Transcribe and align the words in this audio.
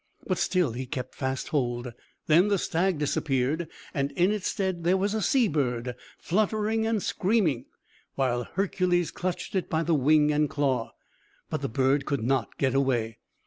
But 0.25 0.39
still 0.39 0.71
he 0.73 0.87
kept 0.87 1.13
fast 1.13 1.49
hold. 1.49 1.93
Then 2.25 2.47
the 2.47 2.57
stag 2.57 2.97
disappeared, 2.97 3.67
and 3.93 4.11
in 4.13 4.31
its 4.31 4.47
stead 4.47 4.83
there 4.83 4.97
was 4.97 5.13
a 5.13 5.21
sea 5.21 5.47
bird, 5.47 5.93
fluttering 6.17 6.87
and 6.87 7.03
screaming, 7.03 7.65
while 8.15 8.45
Hercules 8.45 9.11
clutched 9.11 9.53
it 9.53 9.69
by 9.69 9.83
the 9.83 9.93
wing 9.93 10.31
and 10.33 10.49
claw! 10.49 10.95
But 11.51 11.61
the 11.61 11.69
bird 11.69 12.07
could 12.07 12.23
not 12.23 12.57
get 12.57 12.73
away. 12.73 13.19